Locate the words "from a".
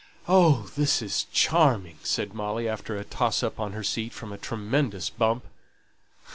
4.13-4.35